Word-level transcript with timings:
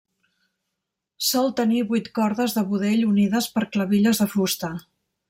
Sol 1.27 1.51
tenir 1.59 1.83
vuit 1.93 2.09
cordes 2.19 2.57
de 2.57 2.63
budell 2.71 3.05
unides 3.11 3.51
per 3.59 3.65
clavilles 3.77 4.23
de 4.25 4.29
fusta. 4.37 4.73